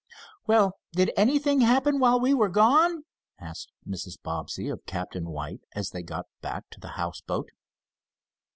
"Well, 0.47 0.79
did 0.93 1.11
anything 1.15 1.61
happen 1.61 1.99
while 1.99 2.19
we 2.19 2.33
were 2.33 2.49
gone?" 2.49 3.03
asked 3.39 3.71
Mrs. 3.87 4.19
Bobbsey 4.19 4.67
of 4.67 4.83
Captain 4.87 5.29
White, 5.29 5.61
as 5.75 5.91
they 5.91 6.01
got 6.01 6.25
back 6.41 6.67
to 6.71 6.79
the 6.79 6.93
houseboat. 6.97 7.51